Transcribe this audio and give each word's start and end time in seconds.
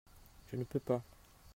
Je 0.49 0.55
ne 0.55 0.63
peux 0.63 0.79
pas 0.79 1.03